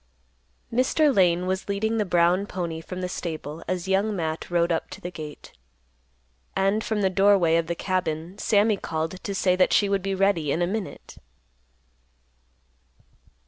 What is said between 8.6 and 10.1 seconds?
called to say that she would